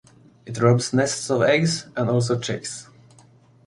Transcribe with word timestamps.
It 0.47 0.59
robs 0.59 0.93
nests 0.95 1.29
of 1.29 1.43
eggs 1.43 1.85
and 1.95 2.09
also 2.09 2.39
chicks. 2.39 2.89